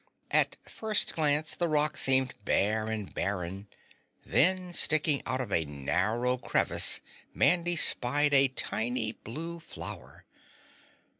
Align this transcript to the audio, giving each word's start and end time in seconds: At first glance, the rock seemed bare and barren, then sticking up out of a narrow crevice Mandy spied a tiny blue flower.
At 0.31 0.57
first 0.67 1.13
glance, 1.13 1.53
the 1.53 1.67
rock 1.67 1.95
seemed 1.95 2.33
bare 2.43 2.87
and 2.87 3.13
barren, 3.13 3.67
then 4.25 4.73
sticking 4.73 5.19
up 5.27 5.33
out 5.35 5.41
of 5.41 5.51
a 5.51 5.63
narrow 5.65 6.39
crevice 6.39 7.01
Mandy 7.35 7.75
spied 7.75 8.33
a 8.33 8.47
tiny 8.47 9.11
blue 9.11 9.59
flower. 9.59 10.25